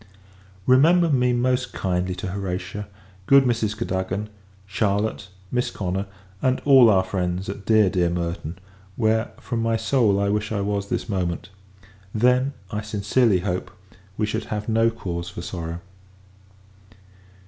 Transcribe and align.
Remember 0.65 1.09
me 1.11 1.31
most 1.31 1.73
kindly 1.73 2.15
to 2.15 2.29
Horatia, 2.31 2.87
good 3.27 3.43
Mrs. 3.43 3.77
Cadogan, 3.77 4.29
Charlotte, 4.65 5.27
Miss 5.51 5.69
Connor, 5.69 6.07
and 6.41 6.59
all 6.65 6.89
our 6.89 7.03
friends 7.03 7.47
at 7.49 7.65
dear, 7.67 7.87
dear 7.87 8.09
Merton; 8.09 8.57
where, 8.95 9.29
from 9.39 9.61
my 9.61 9.77
soul, 9.77 10.19
I 10.19 10.29
wish 10.29 10.51
I 10.51 10.61
was, 10.61 10.89
this 10.89 11.07
moment: 11.07 11.49
then, 12.15 12.53
I 12.71 12.81
sincerely 12.81 13.41
hope, 13.41 13.69
we 14.17 14.25
should 14.25 14.45
have 14.45 14.67
no 14.67 14.89
cause 14.89 15.29
for 15.29 15.43
sorrow. 15.43 15.81